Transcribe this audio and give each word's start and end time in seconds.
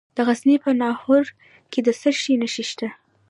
د 0.15 0.17
غزني 0.27 0.55
په 0.63 0.69
ناهور 0.81 1.25
کې 1.71 1.79
د 1.83 1.89
څه 2.01 2.09
شي 2.21 2.33
نښې 2.41 2.63
شته؟ 2.71 2.87